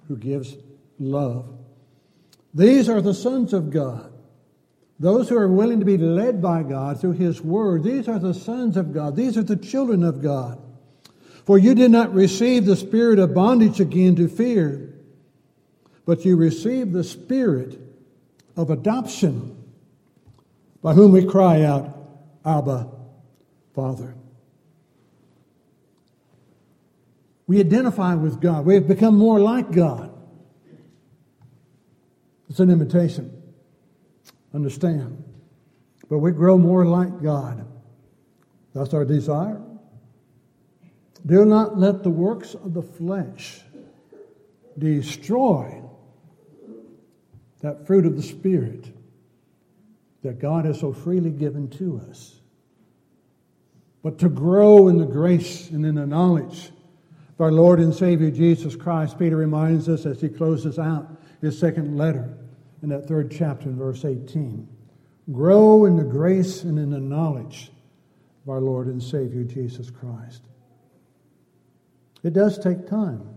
who 0.09 0.17
gives 0.17 0.57
love, 0.99 1.57
these 2.53 2.89
are 2.89 3.01
the 3.01 3.15
sons 3.15 3.53
of 3.53 3.71
God. 3.71 4.13
Those 4.99 5.29
who 5.29 5.37
are 5.37 5.47
willing 5.47 5.79
to 5.79 5.87
be 5.87 5.99
led 5.99 6.43
by 6.43 6.65
God 6.65 7.01
through 7.01 7.13
His 7.13 7.41
Word, 7.41 7.85
these 7.85 8.09
are 8.09 8.19
the 8.19 8.35
sons 8.35 8.77
of 8.77 8.93
God. 8.93 9.15
These 9.15 9.39
are 9.39 9.45
the 9.45 9.57
children 9.57 10.03
of 10.03 10.21
God. 10.21 10.61
For 11.45 11.59
you 11.59 11.77
did 11.77 11.93
not 11.93 12.13
receive 12.13 12.65
the 12.65 12.75
spirit 12.75 13.21
of 13.21 13.35
bondage 13.35 13.79
again 13.79 14.17
to 14.17 14.27
fear, 14.27 14.95
but 16.05 16.25
you 16.25 16.37
received 16.37 16.93
the 16.93 17.05
spirit 17.05 17.79
of 18.57 18.71
adoption, 18.71 19.56
by 20.87 20.93
whom 20.93 21.11
we 21.11 21.25
cry 21.25 21.63
out, 21.63 21.99
Abba, 22.45 22.89
Father. 23.75 24.15
We 27.49 27.59
identify 27.59 28.15
with 28.15 28.41
God. 28.41 28.65
We 28.65 28.75
have 28.75 28.87
become 28.87 29.17
more 29.19 29.41
like 29.41 29.73
God. 29.73 30.17
It's 32.49 32.61
an 32.61 32.71
imitation. 32.71 33.43
Understand. 34.55 35.25
But 36.09 36.19
we 36.19 36.31
grow 36.31 36.57
more 36.57 36.87
like 36.87 37.21
God. 37.21 37.67
That's 38.73 38.95
our 38.95 39.05
desire. 39.05 39.61
Do 41.27 41.45
not 41.45 41.77
let 41.77 42.05
the 42.05 42.11
works 42.11 42.55
of 42.55 42.75
the 42.75 42.83
flesh 42.83 43.61
destroy 44.79 45.83
that 47.63 47.89
fruit 47.89 48.07
of 48.07 48.15
the 48.15 48.23
Spirit 48.23 48.96
that 50.27 50.41
God 50.41 50.65
has 50.65 50.81
so 50.81 50.93
freely 50.93 51.31
given 51.31 51.69
to 51.71 52.01
us. 52.11 52.41
But 54.03 54.19
to 54.19 54.29
grow 54.29 54.89
in 54.89 54.99
the 54.99 55.07
grace 55.07 55.71
and 55.71 55.87
in 55.87 55.95
the 55.95 56.07
knowledge 56.07 56.71
of 57.35 57.41
our 57.41 57.53
Lord 57.53 57.79
and 57.79 57.95
Savior 57.95 58.31
Jesus 58.33 58.75
Christ, 58.75 59.19
Peter 59.19 59.37
reminds 59.37 59.89
us 59.89 60.05
as 60.05 60.21
he 60.21 60.29
closes 60.29 60.81
out 60.81 61.09
his 61.41 61.57
second 61.57 61.97
letter 61.97 62.37
in 62.83 62.89
that 62.89 63.07
third 63.07 63.31
chapter 63.31 63.69
in 63.69 63.77
verse 63.77 64.05
18. 64.05 64.69
Grow 65.33 65.85
in 65.85 65.97
the 65.97 66.05
grace 66.05 66.65
and 66.65 66.79
in 66.79 66.91
the 66.91 67.01
knowledge 67.01 67.71
of 68.43 68.51
our 68.51 68.61
Lord 68.61 68.89
and 68.89 69.03
Savior 69.03 69.45
Jesus 69.45 69.91
Christ. 69.91 70.43
It 72.25 72.33
does 72.33 72.59
take 72.59 72.89
time 72.89 73.29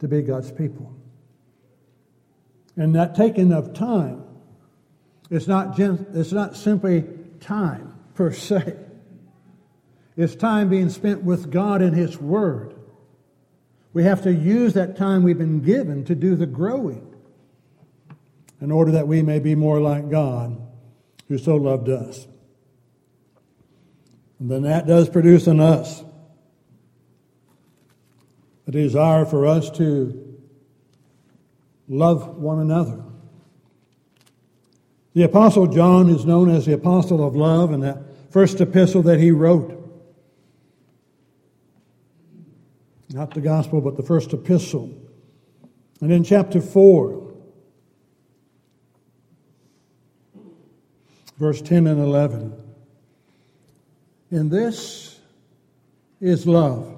to 0.00 0.08
be 0.08 0.20
God's 0.20 0.52
people. 0.52 0.94
And 2.76 2.94
that 2.94 3.14
taking 3.14 3.52
of 3.52 3.72
time 3.72 4.25
is 5.30 5.48
not, 5.48 5.78
it's 5.78 6.32
not 6.32 6.56
simply 6.56 7.04
time 7.40 7.94
per 8.14 8.32
se. 8.32 8.76
It's 10.16 10.34
time 10.34 10.70
being 10.70 10.88
spent 10.88 11.22
with 11.22 11.50
God 11.50 11.82
and 11.82 11.94
His 11.94 12.18
Word. 12.18 12.74
We 13.92 14.04
have 14.04 14.22
to 14.22 14.32
use 14.32 14.74
that 14.74 14.96
time 14.96 15.22
we've 15.22 15.38
been 15.38 15.60
given 15.60 16.04
to 16.04 16.14
do 16.14 16.36
the 16.36 16.46
growing 16.46 17.14
in 18.60 18.70
order 18.70 18.92
that 18.92 19.08
we 19.08 19.22
may 19.22 19.38
be 19.38 19.54
more 19.54 19.80
like 19.80 20.10
God 20.10 20.60
who 21.28 21.38
so 21.38 21.56
loved 21.56 21.88
us. 21.88 22.26
And 24.38 24.50
then 24.50 24.62
that 24.62 24.86
does 24.86 25.08
produce 25.08 25.46
in 25.46 25.60
us 25.60 26.04
a 28.66 28.70
desire 28.70 29.24
for 29.24 29.46
us 29.46 29.70
to 29.72 30.38
love 31.88 32.36
one 32.36 32.58
another. 32.58 33.02
The 35.16 35.22
Apostle 35.22 35.66
John 35.66 36.10
is 36.10 36.26
known 36.26 36.50
as 36.50 36.66
the 36.66 36.74
Apostle 36.74 37.26
of 37.26 37.34
Love 37.34 37.72
in 37.72 37.80
that 37.80 38.02
first 38.30 38.60
epistle 38.60 39.00
that 39.04 39.18
he 39.18 39.30
wrote. 39.30 39.72
Not 43.08 43.32
the 43.32 43.40
gospel, 43.40 43.80
but 43.80 43.96
the 43.96 44.02
first 44.02 44.34
epistle. 44.34 44.92
And 46.02 46.12
in 46.12 46.22
chapter 46.22 46.60
4, 46.60 47.32
verse 51.38 51.62
10 51.62 51.86
and 51.86 51.98
11, 51.98 52.52
in 54.30 54.50
this 54.50 55.18
is 56.20 56.46
love 56.46 56.92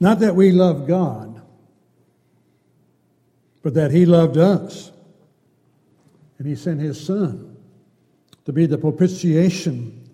not 0.00 0.20
that 0.20 0.36
we 0.36 0.52
love 0.52 0.86
God, 0.86 1.42
but 3.62 3.74
that 3.74 3.90
He 3.90 4.06
loved 4.06 4.36
us. 4.36 4.92
And 6.38 6.46
He 6.46 6.54
sent 6.54 6.80
His 6.80 7.04
Son 7.04 7.56
to 8.44 8.52
be 8.52 8.66
the 8.66 8.78
propitiation 8.78 10.08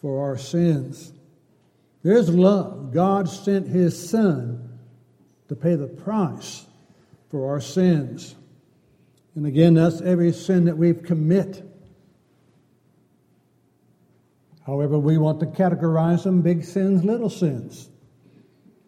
for 0.00 0.22
our 0.22 0.36
sins. 0.36 1.12
There's 2.02 2.28
love. 2.28 2.92
God 2.92 3.28
sent 3.28 3.68
His 3.68 4.10
Son 4.10 4.78
to 5.48 5.56
pay 5.56 5.74
the 5.74 5.86
price 5.86 6.66
for 7.30 7.50
our 7.50 7.60
sins. 7.60 8.34
And 9.34 9.46
again, 9.46 9.74
that's 9.74 10.00
every 10.00 10.32
sin 10.32 10.66
that 10.66 10.76
we've 10.76 11.02
commit. 11.02 11.62
However, 14.66 14.98
we 14.98 15.18
want 15.18 15.40
to 15.40 15.46
categorize 15.46 16.24
them 16.24 16.42
big 16.42 16.64
sins, 16.64 17.04
little 17.04 17.30
sins. 17.30 17.88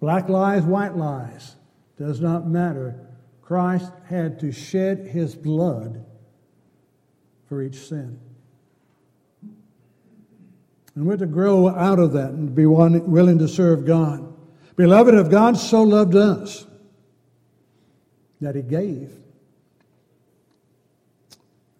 Black 0.01 0.29
lies, 0.29 0.63
white 0.63 0.97
lies, 0.97 1.57
does 1.99 2.21
not 2.21 2.47
matter. 2.47 3.01
Christ 3.43 3.91
had 4.09 4.39
to 4.41 4.53
shed 4.53 5.07
his 5.07 5.35
blood 5.35 6.05
for 7.49 7.63
each 7.63 7.77
sin. 7.77 8.19
And 10.95 11.07
we're 11.07 11.17
to 11.19 11.27
grow 11.27 11.69
out 11.69 11.99
of 11.99 12.13
that 12.13 12.31
and 12.31 12.55
be 12.55 12.67
one, 12.67 13.11
willing 13.11 13.39
to 13.39 13.49
serve 13.49 13.85
God. 13.85 14.33
Beloved, 14.77 15.15
if 15.15 15.31
God 15.31 15.57
so 15.57 15.83
loved 15.83 16.17
us 16.17 16.67
that 18.41 18.55
he 18.55 18.63
gave, 18.63 19.13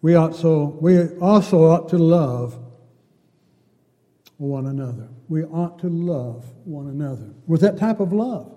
we, 0.01 0.15
ought 0.15 0.35
so, 0.35 0.77
we 0.79 1.15
also 1.17 1.65
ought 1.65 1.89
to 1.89 1.97
love 1.97 2.59
one 4.37 4.67
another. 4.67 5.09
We 5.27 5.43
ought 5.43 5.79
to 5.79 5.89
love 5.89 6.45
one 6.63 6.87
another 6.87 7.33
with 7.47 7.61
that 7.61 7.77
type 7.77 7.99
of 7.99 8.13
love. 8.13 8.53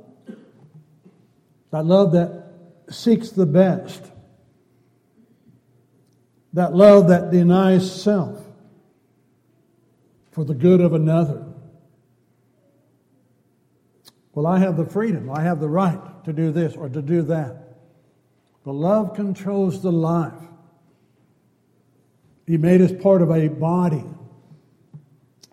That 1.70 1.86
love 1.86 2.12
that 2.12 2.52
seeks 2.90 3.30
the 3.30 3.46
best. 3.46 4.09
That 6.52 6.74
love 6.74 7.08
that 7.08 7.30
denies 7.30 8.02
self 8.02 8.44
for 10.32 10.44
the 10.44 10.54
good 10.54 10.80
of 10.80 10.94
another. 10.94 11.46
Well, 14.32 14.46
I 14.46 14.58
have 14.58 14.76
the 14.76 14.86
freedom, 14.86 15.30
I 15.30 15.42
have 15.42 15.60
the 15.60 15.68
right 15.68 16.00
to 16.24 16.32
do 16.32 16.52
this 16.52 16.74
or 16.76 16.88
to 16.88 17.02
do 17.02 17.22
that. 17.22 17.78
But 18.64 18.72
love 18.72 19.14
controls 19.14 19.82
the 19.82 19.92
life. 19.92 20.32
He 22.46 22.58
made 22.58 22.80
us 22.80 22.92
part 23.02 23.22
of 23.22 23.30
a 23.30 23.48
body. 23.48 24.04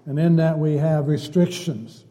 And 0.05 0.17
in 0.17 0.37
that 0.37 0.57
we 0.57 0.77
have 0.77 1.07
restrictions. 1.07 2.05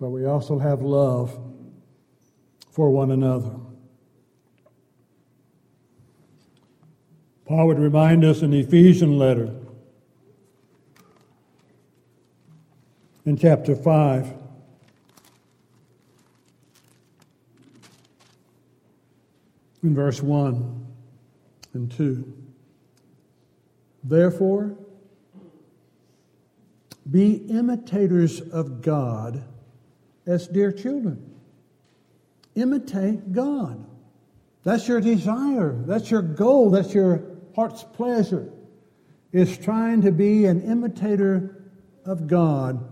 But 0.00 0.10
we 0.10 0.26
also 0.26 0.58
have 0.58 0.82
love 0.82 1.38
for 2.70 2.90
one 2.90 3.10
another. 3.10 3.52
Paul 7.52 7.66
would 7.66 7.78
remind 7.78 8.24
us 8.24 8.40
in 8.40 8.52
the 8.52 8.60
Ephesian 8.60 9.18
letter 9.18 9.54
in 13.26 13.36
chapter 13.36 13.76
5. 13.76 14.32
In 19.82 19.94
verse 19.94 20.22
1 20.22 20.86
and 21.74 21.92
2. 21.92 22.32
Therefore, 24.02 24.74
be 27.10 27.34
imitators 27.50 28.40
of 28.40 28.80
God 28.80 29.44
as 30.26 30.48
dear 30.48 30.72
children. 30.72 31.34
Imitate 32.54 33.30
God. 33.30 33.84
That's 34.64 34.88
your 34.88 35.02
desire. 35.02 35.74
That's 35.84 36.10
your 36.10 36.22
goal. 36.22 36.70
That's 36.70 36.94
your 36.94 37.31
heart's 37.54 37.82
pleasure. 37.82 38.50
is 39.32 39.56
trying 39.56 40.02
to 40.02 40.12
be 40.12 40.44
an 40.44 40.60
imitator 40.62 41.70
of 42.04 42.26
God 42.26 42.86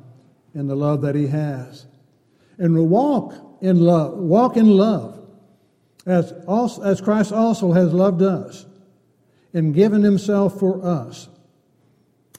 in 0.54 0.66
the 0.66 0.74
love 0.74 1.02
that 1.02 1.14
he 1.14 1.26
has. 1.26 1.86
And 2.58 2.88
walk 2.88 3.34
in 3.60 3.80
love, 3.80 4.16
walk 4.16 4.56
in 4.56 4.68
love, 4.68 5.28
as, 6.06 6.32
also, 6.46 6.82
as 6.82 7.00
Christ 7.00 7.32
also 7.32 7.72
has 7.72 7.92
loved 7.92 8.22
us 8.22 8.64
and 9.52 9.74
given 9.74 10.02
himself 10.02 10.58
for 10.58 10.84
us 10.84 11.28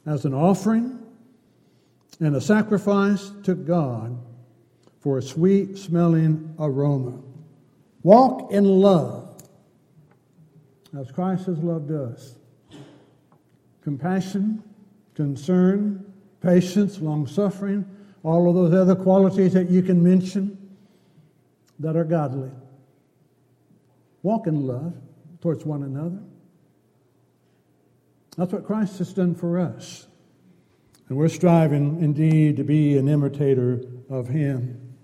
as 0.05 0.25
an 0.25 0.33
offering 0.33 0.99
and 2.19 2.35
a 2.35 2.41
sacrifice 2.41 3.31
to 3.43 3.53
God 3.53 4.17
for 4.99 5.17
a 5.17 5.21
sweet 5.21 5.77
smelling 5.77 6.55
aroma. 6.59 7.19
Walk 8.03 8.51
in 8.51 8.63
love 8.63 9.30
as 10.97 11.11
Christ 11.11 11.45
has 11.45 11.57
loved 11.59 11.91
us. 11.91 12.35
Compassion, 13.81 14.63
concern, 15.15 16.13
patience, 16.41 16.99
long 16.99 17.27
suffering, 17.27 17.85
all 18.23 18.49
of 18.49 18.55
those 18.55 18.73
other 18.73 18.95
qualities 18.95 19.53
that 19.53 19.69
you 19.69 19.81
can 19.81 20.03
mention 20.03 20.57
that 21.79 21.95
are 21.95 22.03
godly. 22.03 22.51
Walk 24.23 24.47
in 24.47 24.67
love 24.67 24.93
towards 25.41 25.65
one 25.65 25.83
another. 25.83 26.19
That's 28.37 28.53
what 28.53 28.65
Christ 28.65 28.99
has 28.99 29.13
done 29.13 29.33
for 29.33 29.59
us. 29.59 30.07
And 31.09 31.17
we're 31.17 31.27
striving 31.27 32.01
indeed 32.01 32.57
to 32.57 32.63
be 32.63 32.97
an 32.97 33.09
imitator 33.09 33.81
of 34.09 34.27
Him. 34.27 34.95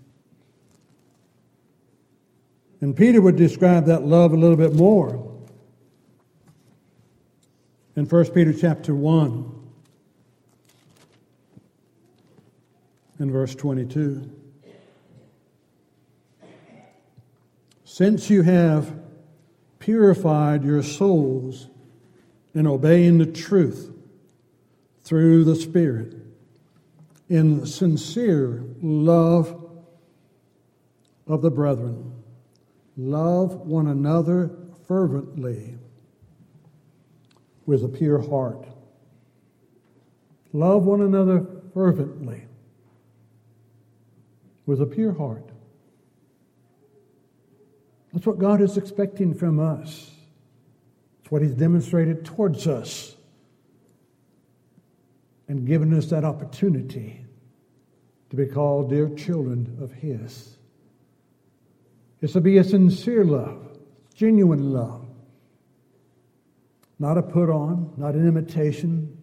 And 2.80 2.96
Peter 2.96 3.20
would 3.22 3.36
describe 3.36 3.86
that 3.86 4.04
love 4.04 4.34
a 4.34 4.38
little 4.38 4.56
bit 4.56 4.76
more 4.76 5.27
in 7.98 8.06
1 8.06 8.26
Peter 8.26 8.54
chapter 8.54 8.94
1 8.94 9.70
and 13.18 13.32
verse 13.32 13.56
22. 13.56 14.32
Since 17.84 18.30
you 18.30 18.44
have 18.44 19.00
purified 19.80 20.64
your 20.64 20.84
souls 20.84 21.70
in 22.54 22.68
obeying 22.68 23.18
the 23.18 23.26
truth 23.26 23.92
through 25.02 25.44
the 25.44 25.56
Spirit, 25.56 26.14
in 27.30 27.66
sincere 27.66 28.64
love 28.80 29.72
of 31.26 31.42
the 31.42 31.50
brethren, 31.50 32.14
love 32.96 33.56
one 33.56 33.88
another 33.88 34.52
fervently 34.88 35.77
with 37.68 37.84
a 37.84 37.88
pure 37.88 38.20
heart. 38.20 38.66
Love 40.54 40.86
one 40.86 41.02
another 41.02 41.46
fervently 41.74 42.46
with 44.66 44.82
a 44.82 44.86
pure 44.86 45.14
heart. 45.14 45.48
That's 48.14 48.26
what 48.26 48.40
God 48.40 48.62
is 48.62 48.78
expecting 48.78 49.36
from 49.36 49.60
us. 49.60 50.10
It's 51.22 51.30
what 51.32 51.42
He's 51.42 51.54
demonstrated 51.54 52.26
towards 52.26 52.66
us 52.68 53.16
and 55.48 55.68
given 55.68 55.94
us 55.94 56.08
that 56.08 56.24
opportunity 56.24 57.26
to 58.30 58.36
be 58.36 58.46
called 58.46 58.90
dear 58.90 59.10
children 59.10 59.78
of 59.82 59.92
His. 59.92 60.58
It's 62.22 62.34
to 62.34 62.42
be 62.42 62.58
a 62.58 62.64
sincere 62.64 63.24
love, 63.24 63.78
genuine 64.14 64.74
love, 64.74 65.07
not 67.00 67.18
a 67.18 67.22
put 67.22 67.50
on, 67.50 67.94
not 67.98 68.16
an 68.16 68.28
imitation, 68.28 69.18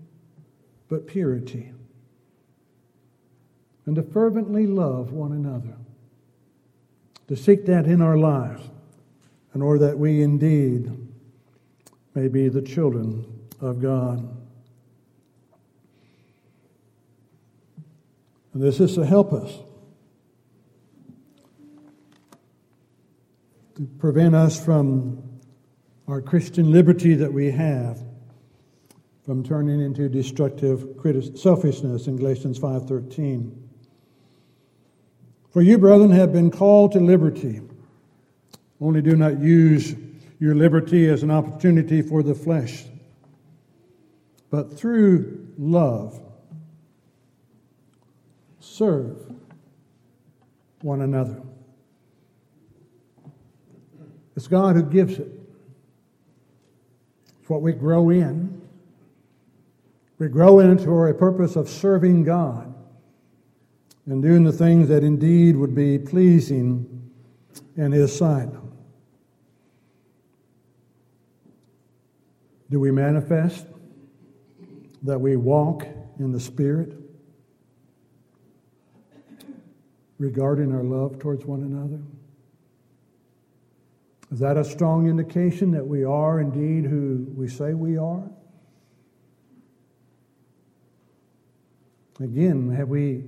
but 0.88 1.06
purity. 1.06 1.72
And 3.86 3.96
to 3.96 4.02
fervently 4.02 4.66
love 4.66 5.12
one 5.12 5.32
another. 5.32 5.76
To 7.28 7.36
seek 7.36 7.66
that 7.66 7.86
in 7.86 8.00
our 8.00 8.16
lives 8.16 8.62
in 9.54 9.62
order 9.62 9.86
that 9.86 9.98
we 9.98 10.22
indeed 10.22 10.90
may 12.14 12.28
be 12.28 12.48
the 12.48 12.62
children 12.62 13.24
of 13.60 13.80
God. 13.80 14.18
And 18.52 18.62
this 18.62 18.78
is 18.78 18.94
to 18.94 19.04
help 19.04 19.32
us, 19.32 19.52
to 23.76 23.82
prevent 23.98 24.34
us 24.34 24.62
from 24.62 25.33
our 26.06 26.20
Christian 26.20 26.70
liberty 26.70 27.14
that 27.14 27.32
we 27.32 27.50
have 27.50 28.02
from 29.24 29.42
turning 29.42 29.80
into 29.80 30.08
destructive 30.08 30.86
selfishness 31.34 32.06
in 32.06 32.16
Galatians 32.16 32.58
5:13. 32.58 33.52
For 35.48 35.62
you, 35.62 35.78
brethren, 35.78 36.10
have 36.10 36.32
been 36.32 36.50
called 36.50 36.92
to 36.92 37.00
liberty. 37.00 37.60
Only 38.80 39.00
do 39.00 39.16
not 39.16 39.40
use 39.40 39.94
your 40.40 40.54
liberty 40.54 41.08
as 41.08 41.22
an 41.22 41.30
opportunity 41.30 42.02
for 42.02 42.22
the 42.22 42.34
flesh, 42.34 42.86
but 44.50 44.76
through 44.76 45.48
love, 45.56 46.20
serve 48.58 49.32
one 50.82 51.00
another. 51.00 51.40
It's 54.36 54.48
God 54.48 54.76
who 54.76 54.82
gives 54.82 55.18
it. 55.18 55.43
It's 57.44 57.50
what 57.50 57.60
we 57.60 57.72
grow 57.72 58.08
in. 58.08 58.62
We 60.18 60.28
grow 60.28 60.60
into 60.60 60.84
for 60.84 61.10
a 61.10 61.14
purpose 61.14 61.56
of 61.56 61.68
serving 61.68 62.24
God 62.24 62.74
and 64.06 64.22
doing 64.22 64.44
the 64.44 64.52
things 64.52 64.88
that 64.88 65.04
indeed 65.04 65.54
would 65.54 65.74
be 65.74 65.98
pleasing 65.98 67.10
in 67.76 67.92
His 67.92 68.16
sight. 68.16 68.48
Do 72.70 72.80
we 72.80 72.90
manifest 72.90 73.66
that 75.02 75.20
we 75.20 75.36
walk 75.36 75.86
in 76.18 76.32
the 76.32 76.40
Spirit 76.40 76.94
regarding 80.18 80.72
our 80.72 80.82
love 80.82 81.18
towards 81.18 81.44
one 81.44 81.60
another? 81.60 82.00
Is 84.32 84.38
that 84.40 84.56
a 84.56 84.64
strong 84.64 85.08
indication 85.08 85.70
that 85.72 85.86
we 85.86 86.04
are 86.04 86.40
indeed 86.40 86.84
who 86.84 87.26
we 87.36 87.48
say 87.48 87.74
we 87.74 87.96
are? 87.96 88.28
Again, 92.20 92.70
have 92.70 92.88
we 92.88 93.24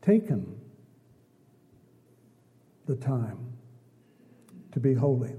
taken 0.00 0.60
the 2.86 2.96
time 2.96 3.38
to 4.72 4.80
be 4.80 4.94
holy? 4.94 5.34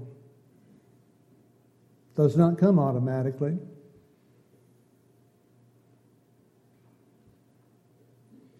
Does 2.14 2.36
not 2.36 2.58
come 2.58 2.78
automatically. 2.78 3.58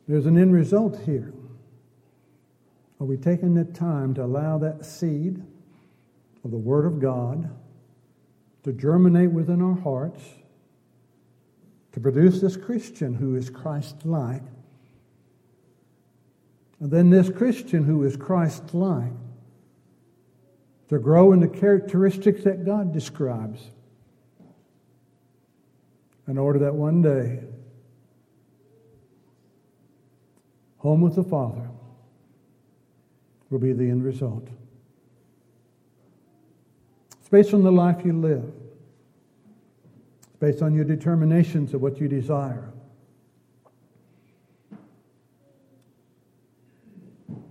There's 0.07 0.24
an 0.24 0.38
end 0.38 0.54
result 0.54 1.00
here. 1.02 1.35
Are 2.98 3.07
we 3.07 3.16
taking 3.18 3.54
the 3.54 3.64
time 3.64 4.14
to 4.14 4.24
allow 4.24 4.57
that 4.59 4.87
seed 4.87 5.44
of 6.48 6.52
the 6.52 6.56
Word 6.56 6.87
of 6.87 6.98
God 6.98 7.54
to 8.62 8.72
germinate 8.72 9.30
within 9.30 9.61
our 9.61 9.74
hearts, 9.74 10.22
to 11.92 12.00
produce 12.00 12.40
this 12.40 12.56
Christian 12.56 13.14
who 13.14 13.37
is 13.37 13.50
Christ 13.50 14.06
like? 14.06 14.40
And 16.80 16.90
then 16.90 17.11
this 17.11 17.28
Christian 17.28 17.84
who 17.84 18.02
is 18.02 18.16
Christ 18.16 18.72
like 18.72 19.12
to 20.88 20.98
grow 20.98 21.32
in 21.32 21.40
the 21.40 21.48
characteristics 21.48 22.44
that 22.44 22.64
God 22.64 22.94
describes 22.94 23.61
in 26.26 26.38
order 26.38 26.61
that 26.61 26.74
one 26.74 27.02
day, 27.02 27.40
home 30.78 31.02
with 31.02 31.14
the 31.14 31.24
Father 31.24 31.68
will 33.50 33.58
be 33.58 33.74
the 33.74 33.90
end 33.90 34.02
result. 34.02 34.48
It's 37.28 37.30
based 37.30 37.52
on 37.52 37.62
the 37.62 37.70
life 37.70 38.06
you 38.06 38.14
live. 38.14 38.42
It's 40.22 40.36
based 40.40 40.62
on 40.62 40.74
your 40.74 40.86
determinations 40.86 41.74
of 41.74 41.82
what 41.82 42.00
you 42.00 42.08
desire. 42.08 42.72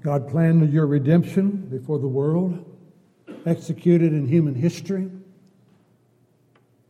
God 0.02 0.28
planned 0.30 0.74
your 0.74 0.88
redemption 0.88 1.68
before 1.70 2.00
the 2.00 2.08
world 2.08 2.66
executed 3.46 4.14
in 4.14 4.26
human 4.26 4.56
history, 4.56 5.12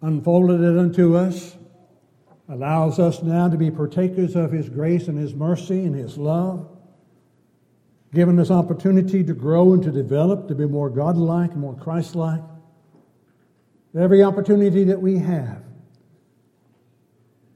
unfolded 0.02 0.62
it 0.62 0.80
unto 0.80 1.18
us, 1.18 1.58
allows 2.48 3.00
us 3.00 3.22
now 3.22 3.50
to 3.50 3.58
be 3.58 3.70
partakers 3.70 4.38
of 4.38 4.54
His 4.54 4.70
grace 4.70 5.10
and 5.10 5.18
His 5.18 5.34
mercy 5.36 5.84
and 5.84 5.94
His 5.94 6.18
love, 6.18 6.70
given 8.14 8.40
us 8.40 8.50
opportunity 8.50 9.26
to 9.26 9.34
grow 9.34 9.74
and 9.74 9.84
to 9.84 9.92
develop, 9.92 10.48
to 10.48 10.56
be 10.56 10.66
more 10.66 10.90
godlike 10.90 11.54
more 11.54 11.76
Christ-like. 11.76 12.40
Every 13.96 14.24
opportunity 14.24 14.84
that 14.86 15.02
we 15.02 15.18
have 15.20 15.68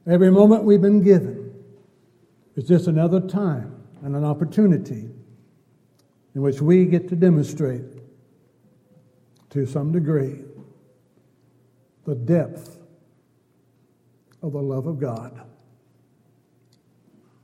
Every 0.07 0.31
moment 0.31 0.63
we've 0.63 0.81
been 0.81 1.03
given 1.03 1.53
is 2.55 2.67
just 2.67 2.87
another 2.87 3.19
time 3.19 3.83
and 4.03 4.15
an 4.15 4.23
opportunity 4.23 5.09
in 6.33 6.41
which 6.41 6.61
we 6.61 6.85
get 6.85 7.07
to 7.09 7.15
demonstrate 7.15 7.83
to 9.51 9.65
some 9.65 9.91
degree 9.91 10.39
the 12.05 12.15
depth 12.15 12.79
of 14.41 14.53
the 14.53 14.61
love 14.61 14.87
of 14.87 14.99
God 14.99 15.39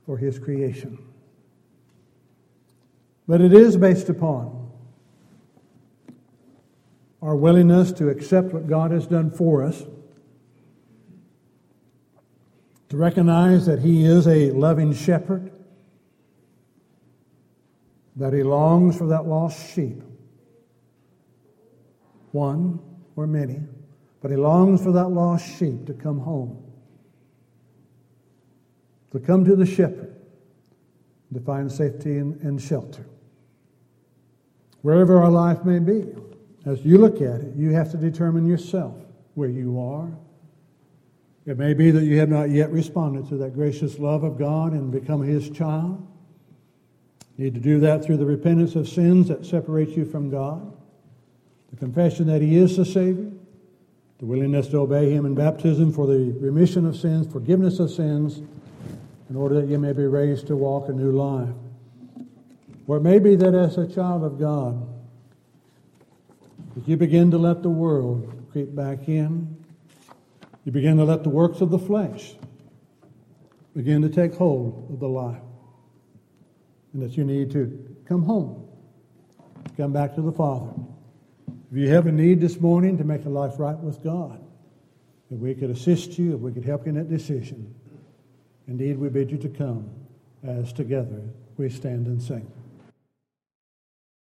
for 0.04 0.18
His 0.18 0.38
creation. 0.38 0.98
But 3.28 3.40
it 3.40 3.52
is 3.52 3.76
based 3.76 4.08
upon 4.08 4.57
our 7.20 7.34
willingness 7.34 7.92
to 7.92 8.08
accept 8.08 8.52
what 8.52 8.66
God 8.66 8.90
has 8.90 9.06
done 9.06 9.30
for 9.30 9.62
us, 9.64 9.84
to 12.88 12.96
recognize 12.96 13.66
that 13.66 13.80
He 13.80 14.04
is 14.04 14.26
a 14.26 14.50
loving 14.52 14.94
shepherd, 14.94 15.50
that 18.16 18.32
He 18.32 18.42
longs 18.42 18.96
for 18.96 19.08
that 19.08 19.26
lost 19.26 19.74
sheep, 19.74 20.02
one 22.32 22.78
or 23.16 23.26
many, 23.26 23.60
but 24.20 24.30
He 24.30 24.36
longs 24.36 24.82
for 24.82 24.92
that 24.92 25.08
lost 25.08 25.58
sheep 25.58 25.86
to 25.86 25.94
come 25.94 26.20
home, 26.20 26.62
to 29.12 29.18
come 29.18 29.44
to 29.44 29.56
the 29.56 29.66
shepherd, 29.66 30.14
to 31.34 31.40
find 31.40 31.70
safety 31.70 32.16
and, 32.16 32.62
shelter. 32.62 33.06
Wherever 34.82 35.22
our 35.22 35.30
life 35.30 35.64
may 35.64 35.78
be. 35.78 36.06
As 36.68 36.84
you 36.84 36.98
look 36.98 37.22
at 37.22 37.40
it, 37.40 37.56
you 37.56 37.72
have 37.72 37.90
to 37.92 37.96
determine 37.96 38.46
yourself 38.46 38.94
where 39.34 39.48
you 39.48 39.80
are. 39.80 40.10
It 41.46 41.56
may 41.56 41.72
be 41.72 41.90
that 41.90 42.04
you 42.04 42.18
have 42.18 42.28
not 42.28 42.50
yet 42.50 42.70
responded 42.70 43.26
to 43.30 43.38
that 43.38 43.54
gracious 43.54 43.98
love 43.98 44.22
of 44.22 44.38
God 44.38 44.74
and 44.74 44.92
become 44.92 45.22
His 45.22 45.48
child. 45.48 46.06
You 47.38 47.44
need 47.44 47.54
to 47.54 47.60
do 47.60 47.80
that 47.80 48.04
through 48.04 48.18
the 48.18 48.26
repentance 48.26 48.74
of 48.74 48.86
sins 48.86 49.28
that 49.28 49.46
separate 49.46 49.96
you 49.96 50.04
from 50.04 50.28
God, 50.28 50.76
the 51.70 51.76
confession 51.76 52.26
that 52.26 52.42
He 52.42 52.58
is 52.58 52.76
the 52.76 52.84
Savior, 52.84 53.30
the 54.18 54.26
willingness 54.26 54.68
to 54.68 54.80
obey 54.80 55.10
Him 55.10 55.24
in 55.24 55.34
baptism 55.34 55.90
for 55.90 56.06
the 56.06 56.36
remission 56.38 56.84
of 56.84 56.98
sins, 56.98 57.32
forgiveness 57.32 57.78
of 57.78 57.90
sins, 57.90 58.42
in 59.30 59.36
order 59.36 59.54
that 59.58 59.68
you 59.68 59.78
may 59.78 59.94
be 59.94 60.04
raised 60.04 60.46
to 60.48 60.56
walk 60.56 60.90
a 60.90 60.92
new 60.92 61.12
life. 61.12 61.54
Or 62.86 62.98
it 62.98 63.02
may 63.02 63.20
be 63.20 63.36
that 63.36 63.54
as 63.54 63.78
a 63.78 63.86
child 63.86 64.22
of 64.22 64.38
God, 64.38 64.86
if 66.78 66.88
you 66.88 66.96
begin 66.96 67.32
to 67.32 67.38
let 67.38 67.62
the 67.62 67.70
world 67.70 68.46
creep 68.52 68.74
back 68.74 69.08
in, 69.08 69.56
you 70.64 70.70
begin 70.70 70.96
to 70.98 71.04
let 71.04 71.24
the 71.24 71.28
works 71.28 71.60
of 71.60 71.70
the 71.70 71.78
flesh 71.78 72.34
begin 73.74 74.02
to 74.02 74.08
take 74.08 74.34
hold 74.34 74.88
of 74.92 75.00
the 75.00 75.08
life. 75.08 75.42
And 76.92 77.02
that 77.02 77.16
you 77.16 77.24
need 77.24 77.50
to 77.52 77.96
come 78.06 78.22
home, 78.22 78.68
come 79.76 79.92
back 79.92 80.14
to 80.14 80.22
the 80.22 80.30
Father. 80.32 80.72
If 81.70 81.76
you 81.76 81.88
have 81.88 82.06
a 82.06 82.12
need 82.12 82.40
this 82.40 82.60
morning 82.60 82.96
to 82.98 83.04
make 83.04 83.24
a 83.24 83.28
life 83.28 83.54
right 83.58 83.78
with 83.78 84.02
God, 84.02 84.40
if 85.30 85.38
we 85.38 85.54
could 85.54 85.70
assist 85.70 86.16
you, 86.18 86.34
if 86.34 86.40
we 86.40 86.52
could 86.52 86.64
help 86.64 86.86
you 86.86 86.90
in 86.90 86.94
that 86.94 87.10
decision, 87.10 87.74
indeed 88.68 88.98
we 88.98 89.08
bid 89.08 89.30
you 89.30 89.38
to 89.38 89.48
come 89.48 89.90
as 90.44 90.72
together 90.72 91.22
we 91.56 91.68
stand 91.68 92.06
and 92.06 92.22
sing. 92.22 92.50